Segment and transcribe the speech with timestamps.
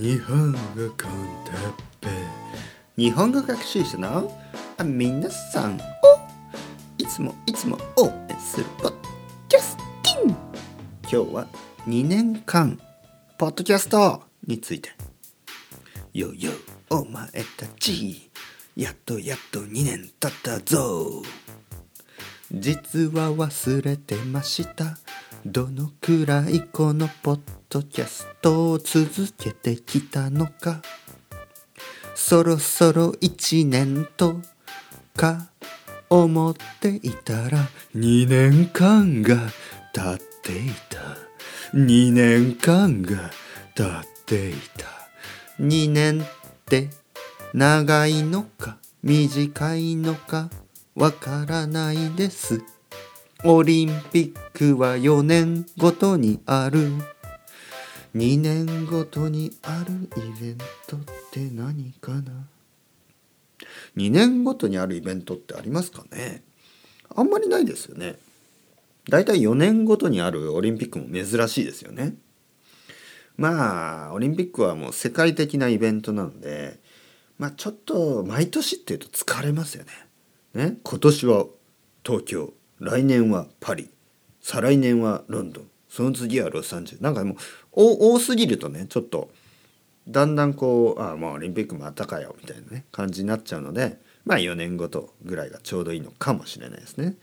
[0.00, 2.08] 日本語コンテッペ
[2.96, 4.32] 日本語学習者の
[4.76, 5.78] あ皆さんを
[6.98, 8.96] いつもいつも応援するポッド
[9.48, 10.36] キャスティン
[11.02, 11.48] 今日は
[11.88, 12.78] 2年間
[13.38, 14.90] ポッドキャストについて。
[16.12, 16.52] よよ
[16.90, 17.26] お前
[17.56, 18.30] たち
[18.76, 21.24] やっとやっと2年経ったぞ。
[22.52, 24.96] 実は忘れてました。
[25.46, 30.82] どのくらいこのポッドキャストを続けてきたのか？
[32.14, 34.40] そろそろ1年と
[35.16, 35.48] か？
[36.10, 39.36] 思っていたら2年間が
[39.92, 40.98] 経っていた。
[41.74, 43.30] 2年間が
[43.74, 44.86] 経っていた。
[45.60, 46.24] 2年っ
[46.66, 46.90] て
[47.54, 48.78] 長いのか？
[49.02, 50.50] 短いのか？
[50.94, 52.62] わからないです。
[53.44, 56.90] オリンピックは4年ごとにある。
[58.16, 60.08] 2年ごとにある。
[60.16, 62.32] イベントって何かな。
[63.96, 66.42] 2年ごとにあるイベントってありますかね。
[67.14, 68.16] あんまりないですよね。
[69.08, 72.16] だいたい4年ごとにあるオリンピックも珍しいですよね。
[73.36, 76.80] まあオリンピックはもう世界的なイベントなので
[77.38, 79.92] まあちょっと毎年っていうと疲れますよね。
[80.54, 80.78] ね？
[80.82, 81.46] 今年は
[82.04, 82.52] 東京。
[82.80, 83.90] 来年はパリ。
[84.40, 85.70] 再来年はロンドン。
[85.88, 87.36] その次はロサンゼルなんかもう
[87.72, 89.30] 多すぎるとねちょっと
[90.06, 97.16] だんだんこうああもうオリンピックまたかよみたいなね感じになっちゃうのでまあ4年ごとぐらいがちょうどいいのかもしれないですね。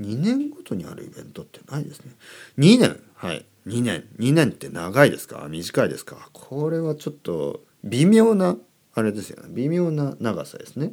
[0.00, 2.12] 2年ごとにあるイベントってないですね。
[2.58, 3.00] 2年。
[3.14, 3.44] はい。
[3.66, 4.04] 2年。
[4.18, 5.46] 2年って長いですか？
[5.48, 6.30] 短いですか？
[6.32, 8.56] これはちょっと微妙な
[8.94, 9.48] あれですよね。
[9.50, 10.92] 微妙な長さですね。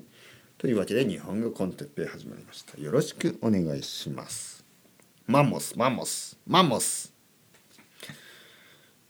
[0.59, 2.77] というわけで日本語コンテッペ始まりました。
[2.81, 4.65] よろしくお願いします。
[5.25, 7.13] マンモスマンモスマンモス。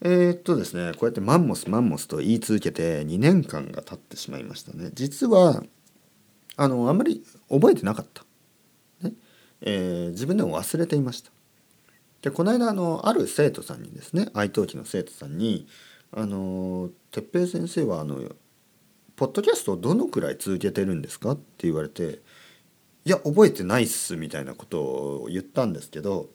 [0.01, 4.91] えー、っとですねこうやってマンモスマンモスと言い続けて2年間が経ってしまいましたね。
[4.93, 5.63] 実は
[6.55, 8.23] あのあんまり覚えてなかった、
[9.01, 9.15] ね。
[9.61, 11.31] えー、自分でも忘れていました。
[12.21, 15.65] でこの間あのある生徒さんにですね愛登記の生徒さんに
[16.13, 18.21] 「あの哲平先生はあの
[19.19, 22.21] ポッドキャストをどのくらい続けてるんですか?」って言われて
[23.03, 26.29] 「いや覚えてないっす」みたいなことを言ったんですけど、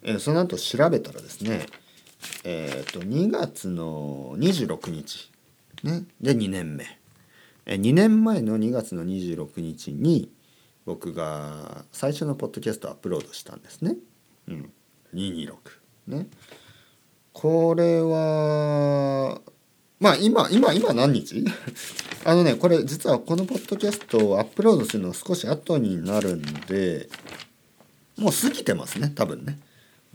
[0.00, 1.66] えー、その後調べたらですね
[2.44, 5.30] えーと、2月の26日、
[5.82, 6.84] ね、で2年目、
[7.64, 10.30] え2年前の2月の26日に
[10.84, 13.96] 僕が最初のポッドキャストをアップロードしたんですね。
[14.48, 14.72] うん、
[15.14, 15.54] 226
[16.08, 16.28] ね。
[17.32, 19.40] これは
[20.00, 21.44] まあ今今今何日？
[22.24, 27.08] あのねこれ実はこのポッドキャストをアップロードするの少し後になるんで
[28.16, 29.58] もう過ぎてますね多分ね。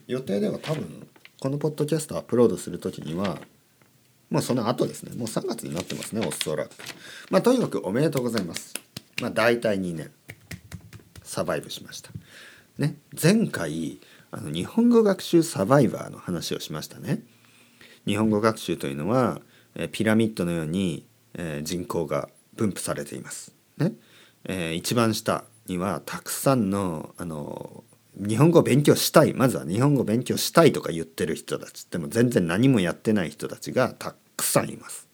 [0.07, 1.07] 予定では多分
[1.39, 3.39] このポッドキャストアップロードする時には
[4.29, 5.15] もうその後ですね。
[5.15, 6.71] もう3月になってますねおそらく。
[7.29, 8.73] まあとにかくおめでとうございます。
[9.21, 10.11] まあ大体2年。
[11.23, 12.09] サバイブしました。
[12.79, 12.97] ね。
[13.21, 13.99] 前回
[14.31, 17.23] あの日本語学習サバイバーの話をしましたね。
[18.07, 19.41] 日本語学習というのは
[19.91, 21.05] ピラミッドのように
[21.63, 23.53] 人口が分布されています。
[23.77, 23.93] ね、
[24.45, 27.83] えー、一番下にはたくさんのあの
[28.17, 31.85] 日本語を勉強したいまずは日本語を勉強したいとか言ってる人たち。
[31.85, 35.07] でも全然何もやってない人たちがたくさんいます。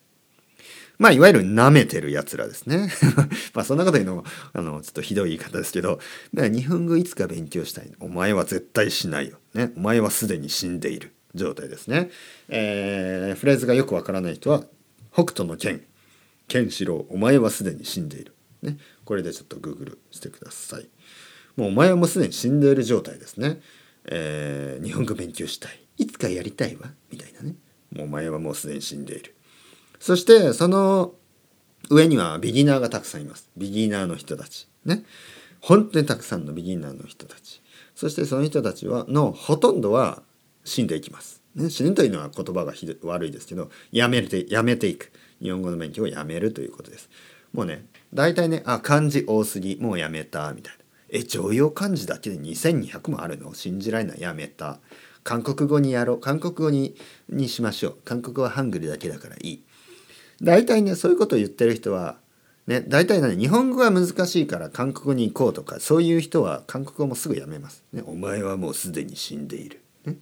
[0.99, 2.91] まあいわゆる舐めてるやつらですね。
[3.55, 4.23] まあそんなこと言うのも
[4.53, 5.99] あのちょっとひどい言い方ですけど。
[6.31, 7.91] 日本語いつか勉強したい。
[7.99, 9.39] お前は絶対しないよ。
[9.55, 11.11] ね、お前はすでに死んでいる。
[11.35, 12.09] 状態ですね。
[12.49, 14.63] えー、フレーズがよくわからない人は
[15.11, 15.83] 北斗の剣
[16.47, 18.35] 剣士郎お前はすでに死んでいる。
[18.61, 20.87] ね、これでちょっとグーグルしてください。
[21.55, 23.61] もうお前はもうすでに死んでいる状態ですね。
[24.05, 25.79] えー、日本語勉強したい。
[25.97, 26.91] いつかやりたいわ。
[27.11, 27.55] みたいなね。
[27.91, 29.35] もうお前はもうすでに死んでいる。
[29.99, 31.13] そしてその
[31.89, 33.49] 上にはビギナーがたくさんいます。
[33.57, 34.67] ビギナーの人たち。
[34.85, 35.03] ね。
[35.59, 37.61] 本当にたくさんのビギナーの人たち。
[37.95, 40.23] そしてその人たちはのほとんどは
[40.63, 41.41] 死んでいきます。
[41.55, 45.11] ね、死ぬというのは言葉がひど悪いですけどやめてやめていく。
[45.41, 47.09] 日本語の勉強をやめるということです。
[47.53, 50.79] もうね大体ねあ漢字多すぎもうやめたみたいな。
[51.09, 54.21] え常用漢字だけで2200もあるの信じられない。
[54.21, 54.79] やめた。
[55.23, 56.19] 韓国語にやろう。
[56.19, 56.95] 韓国語に
[57.29, 57.97] にしましょう。
[58.05, 59.63] 韓国語はハングルだけだからいい。
[60.41, 62.17] 大体ねそういうことを言ってる人は
[62.67, 70.17] ね大体ね日本語が難しいから韓国語に行こうとかそういう人は韓国語もすぐやめます、ね、お前はもうすでに死んでいる、ね。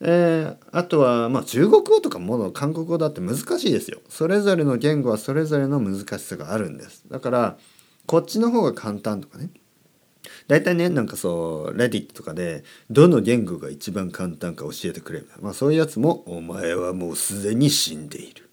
[0.00, 4.00] えー、あとは、まあ、中国語とかも韓国語だって難しいですよ。
[4.08, 7.04] それぞれの言語はそれぞれの難しさがあるんです。
[7.08, 7.58] だから
[8.06, 9.50] こっちの方が簡単とかね。
[10.48, 18.48] 大体ねなんかそうレディットとかでどの言語が一番簡単か教えてくれるまあそういうやつも「お前はもうすでに死んでいる」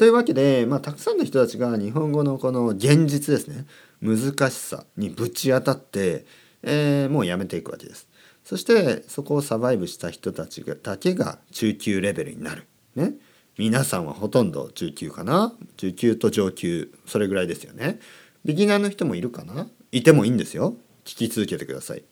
[0.00, 3.66] というわけで、まあ、たくさんの人たちが日本語のこの現実ですね。
[4.00, 6.24] 難しさにぶち当たって、
[6.62, 8.08] えー、もうやめていくわけです。
[8.50, 12.66] そしてそこをサバイブした人たちだけが中級レベルになる。
[12.96, 13.12] ね。
[13.56, 18.00] 皆さんはほとんど中級かな中級と上級それぐらいですよね。
[18.44, 20.74] ビギナーの人もいるかないてもいいんですよ。
[21.04, 22.02] 聞き続けてください。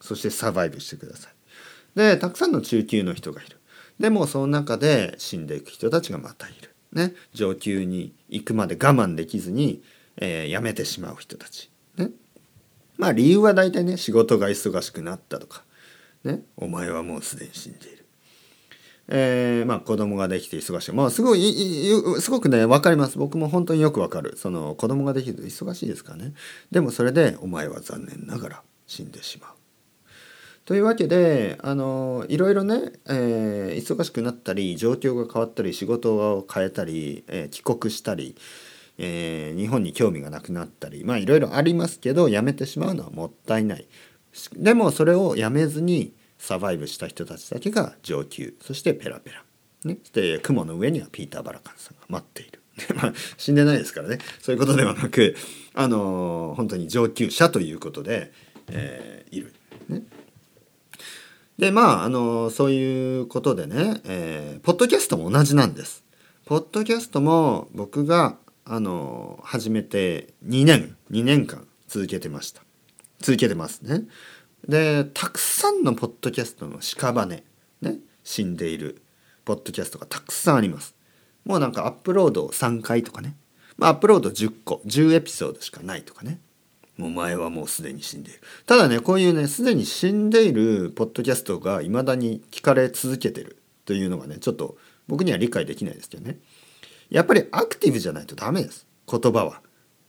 [0.00, 1.32] そしてサバイブしてください。
[1.94, 3.58] でたくさんの中級の人がいる。
[4.00, 6.74] でもその中で死んでいく人たちがまたいる。
[6.90, 9.80] ね、上級に行くまで我慢できずに、
[10.16, 11.70] えー、辞めてしまう人たち。
[11.96, 12.10] ね、
[12.96, 15.62] まあ理由は大体ね仕事が忙しくなったとか、
[16.24, 18.04] ね、お前はもうすでに死んでいる。
[19.08, 20.92] えー、まあ子供ができて忙しい。
[20.92, 23.18] まあすごい、すごくね、わかります。
[23.18, 24.36] 僕も本当によくわかる。
[24.36, 26.32] その子供ができると忙しいですからね。
[26.70, 29.50] でもそれでお前は残念ながら死んでしまう。
[30.64, 38.34] というわけであのいろいろね、えー、忙しくなったり状況が変わったり仕事を変えたり、えー、帰国したり、
[38.96, 43.86] えー、日本に興味がなくなったりまあいろいろありますけどやめてしまうのはもったいない。
[44.54, 49.44] でもそれをやめずにサバイブした人たちだけが上級そしてペラペラ。
[49.84, 52.60] ね、で雲の上にはピーター・バラカンさんが待っている。
[52.96, 55.36] まあ、死んでないですからねそういうことではなく
[55.74, 58.32] あの本当に上級者ということで、
[58.68, 59.54] えー、いる。
[59.88, 60.02] ね
[61.58, 66.04] でまああのそういうことでね、えー、ポッドキャストも同じなんです。
[66.46, 68.36] ポッドキャストも僕が
[68.66, 72.62] あの始めて2年2年間続けてました
[73.24, 74.02] 続けてますね。
[74.68, 77.42] でたくさんのポッドキャストの屍
[77.80, 79.02] ね死んでいる
[79.46, 80.94] ポッドキャストがたくさんあります。
[81.46, 83.34] もうなんかアップロード3回とかね、
[83.78, 86.38] まあ、アップロード10個10エピソードしかないとかね
[86.98, 88.40] もう前はもうすでに死んでいる。
[88.66, 94.76] ただね、こういうね、すでに死んでいるポッドキャストが未だに聞かれ続けてるというのがね、ちょっと
[95.08, 96.38] 僕には理解できないですけどね。
[97.10, 98.86] やっぱりアクティブじゃないとダメです。
[99.10, 99.60] 言葉は。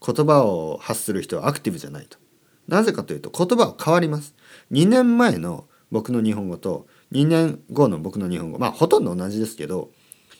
[0.05, 2.17] 言葉を発する人はアクティブじゃないと。
[2.67, 4.35] なぜかというと言葉は変わります。
[4.71, 9.91] 2年前の僕の日本語と2年後の僕の日本語、まあほとんど同じですけど、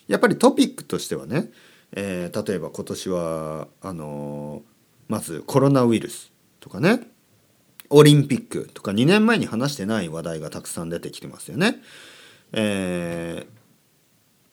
[0.08, 1.52] やっぱりトピックとしてはね、
[1.92, 4.62] えー、例えば今年はあのー、
[5.08, 7.08] まずコロナウイルスとかね
[7.90, 11.82] オリンピックとか2年前に話してない話題がたくさん出てきてますよね。
[12.52, 13.48] えー、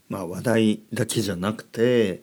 [0.08, 2.22] まあ話題だけじゃなくて、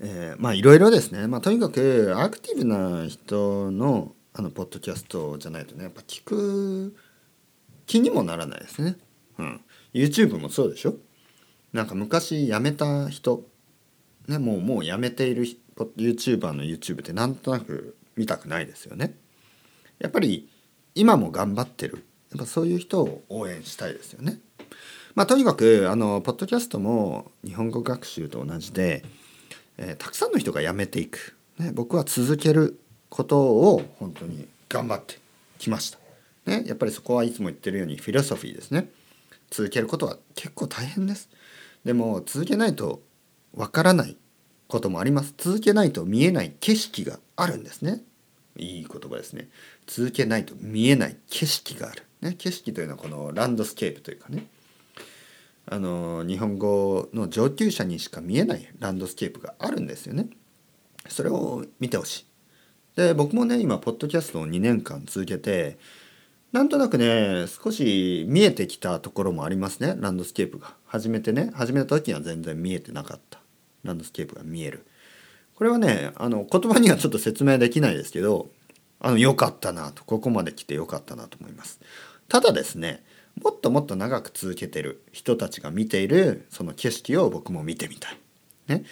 [0.00, 6.96] えー、まあいろいろですね、まあ、とにかくアクティブな人のあのポッドキャストじゃないとねやっぱ聞く
[7.86, 8.96] 気にもならないですね。
[9.38, 9.60] うん、
[9.92, 10.94] YouTube もそうでしょ？
[11.72, 13.44] なんか昔辞めた人、
[14.28, 15.44] ね、もうもう辞めている
[15.96, 19.14] YouTuber の YouTube ってなんとなく見たくないですよね。
[19.98, 20.48] やっぱり
[20.94, 24.40] 今も頑張ってるやっぱそういう人を応援したいですよね。
[25.14, 29.04] まあ、とにかくあのポッドキャストも日本語学習と同じで、
[29.76, 35.18] えー、たくさんの人が辞めていく、ね、僕は続けることを本当に頑張って
[35.58, 35.98] きました。
[36.46, 38.88] ね、やっぱりそこはいつも言ってるようにフィロソフィーですね。
[39.50, 41.28] 続けることは結構大変です。
[41.84, 43.02] でも続けないと
[43.54, 44.16] わからない
[44.68, 45.34] こともあります。
[45.36, 48.02] 続けないと見えない景色があるんですね。
[48.56, 49.48] いい言葉ですね。
[49.86, 52.04] 続けないと見えない景色がある。
[52.20, 54.46] ね、景色というのはこのランドスケープというかね
[55.66, 60.28] あの日本語の上級者にしか見えないランドスケープがあるんですよね。
[61.08, 62.29] それを見てほしい。
[63.00, 65.78] で僕もね今ポッドキャストを2年間続けて
[66.52, 70.74] なんとなくね少し見えてきたところもありますねランドスケープが。
[70.84, 73.38] 初めてね始めた時には全然見えてなかった
[73.84, 74.84] ランドスケープが見える。
[75.54, 78.50] これはねあの言葉にはちょっと説明できないですけど
[78.98, 81.80] あの良かったなとここまで来て良かったなと思います
[82.28, 83.02] ただですね
[83.42, 88.18] もっともっと長く続けてる人たちが見ているその景色を僕も見てみたい
[88.68, 88.84] ね、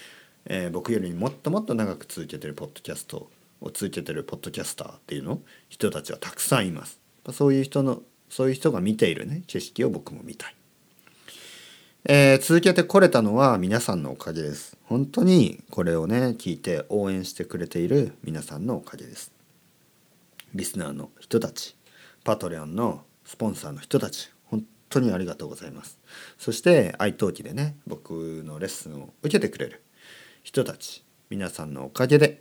[0.46, 5.40] えー、僕よりもっともっと長く続けてるポッドキャストを続けてるポッドキャスターっていうの？
[5.68, 7.00] 人たちはたくさんいます
[7.32, 10.54] そういう人のそういう人が見ているね景色を僕も見たい
[12.10, 14.78] えー、続けてこれたのは皆さんのおかげです。
[14.84, 19.30] 本当にこれをね聞いて応援してくれている皆さんのおかげです。
[20.54, 21.76] リスナーの人たち、
[22.24, 25.98] パトレオンのスポンサーの人たち、本当にありがとうございます。
[26.38, 29.82] そして愛登記でね僕のレッスンを受けてくれる
[30.44, 32.40] 人たち、皆さんのおかげで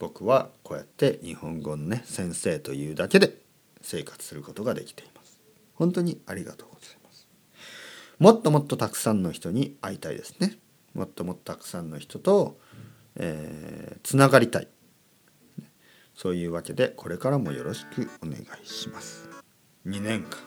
[0.00, 3.36] 僕はこうやって日本語のね先生というだけで
[3.82, 5.38] 生活することができています。
[5.74, 7.28] 本当にありがとうございます。
[8.18, 10.56] もっともっとたくさんの人に会いたいですね。
[10.94, 12.58] もっともっとたくさんの人と、
[13.16, 14.68] えー、つながりたい。
[16.14, 19.28] そういうわけでこれからもよろしくお願いします。
[19.86, 20.38] 2年間。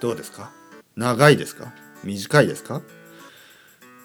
[0.00, 0.52] どうですか？
[0.96, 1.72] 長いですか？
[2.04, 2.82] 短いですか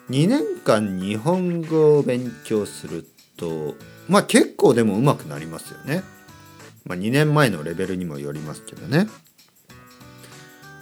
[0.10, 3.06] ？2年間日本語を勉強する
[3.38, 3.76] と
[4.10, 6.04] まあ結構でも上手くなりますよね。
[6.86, 9.08] まあ、2年前のレベルにもよりますけどね。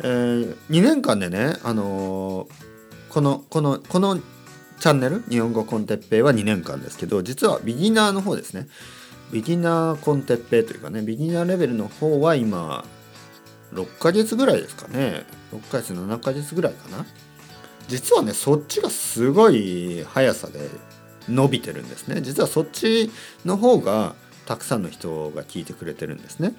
[0.02, 2.48] えー、2年間でね、あのー、
[3.10, 4.20] このこのこの
[4.80, 8.68] チャンネル日本語コンテッペイは2年間ですけど実はビギナーの方ですね
[9.32, 12.84] ビギナーコンテッペイというかねビギナーレベルの方は今
[13.74, 17.06] 6ヶ月ぐらいですかね6ヶ月7ヶ月ぐらいかな
[17.88, 20.70] 実はねそっちがすごい速さで
[21.30, 22.22] 伸びてるんですね。
[22.22, 23.12] 実はそっち
[23.46, 24.16] の方が
[24.46, 26.54] たくさんの人が聞いてくれてるんですね。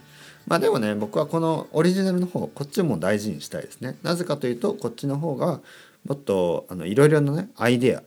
[0.47, 3.97] まあでもね僕はこのオリジナルの方こっちも大事にしたいですね。
[4.03, 5.61] なぜかというとこっちの方が
[6.05, 8.03] もっといろいろなねアイデア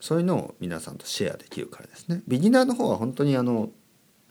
[0.00, 2.22] そういうのを皆さんとシェアできるからですね。
[2.26, 3.70] ビギナーの方は本当にあの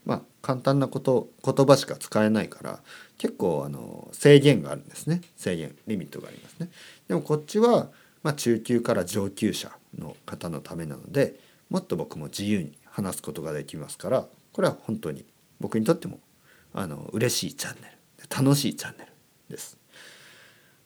[0.04, 2.80] まあ簡単なこと言葉しか使えないから
[3.18, 5.20] 結構あの制限があるんですね。
[5.36, 6.70] 制限リミットがありますね。
[7.08, 7.88] でもこっちは、
[8.22, 11.34] まあ、中級から上級者の方のためなので
[11.70, 15.24] もっと僕も自由に話すことができますからこれは本当に
[15.60, 16.20] 僕にとっても
[16.72, 17.98] あの嬉しいチャンネル。
[18.44, 19.12] 楽しいチャンネル
[19.48, 19.78] です。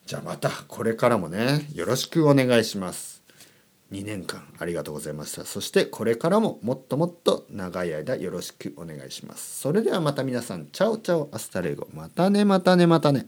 [0.07, 3.23] じゃあまたこれからもねよろしくお願いします。
[3.93, 5.45] 2年間ありがとうございました。
[5.45, 9.61] そしてこれからももっともっと長い間よろしくお願いします。
[9.61, 10.67] それではまた皆さん。
[10.67, 11.29] Chao chao。
[11.33, 11.89] Hasta luego。
[11.93, 13.27] またねまたねまたね。